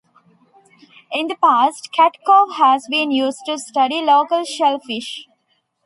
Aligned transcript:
In 1.11 1.27
the 1.27 1.35
past, 1.35 1.91
Cat 1.93 2.13
Cove 2.25 2.55
has 2.55 2.87
been 2.89 3.11
used 3.11 3.41
to 3.45 3.59
study 3.59 4.01
local 4.01 4.43
shellfish. 4.43 5.27